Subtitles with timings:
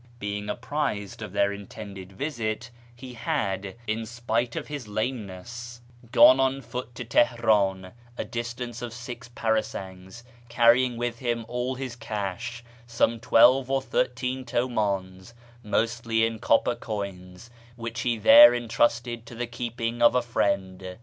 [0.17, 5.79] Being apprised of their intended visit, he had, in spite of his lameness,
[6.11, 11.95] gone on foot to Teheran (a distance of six parasangs), carrying with him all his
[11.95, 19.35] cash (some twelve or thirteen Hmdns), mostly in copper coins, which he there entrusted to
[19.35, 20.97] the keeping of a friend.